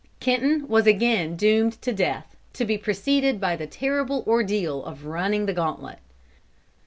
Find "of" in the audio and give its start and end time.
4.83-5.05